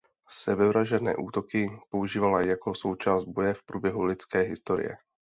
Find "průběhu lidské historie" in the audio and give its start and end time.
3.63-4.97